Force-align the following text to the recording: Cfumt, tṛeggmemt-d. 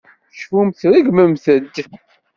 Cfumt, 0.39 0.79
tṛeggmemt-d. 0.81 1.75